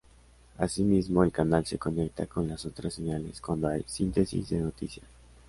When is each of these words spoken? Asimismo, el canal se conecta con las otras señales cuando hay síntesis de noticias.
Asimismo, 0.57 1.23
el 1.23 1.31
canal 1.31 1.67
se 1.67 1.77
conecta 1.77 2.25
con 2.25 2.47
las 2.47 2.65
otras 2.65 2.95
señales 2.95 3.39
cuando 3.39 3.67
hay 3.67 3.83
síntesis 3.85 4.49
de 4.49 4.57
noticias. 4.61 5.05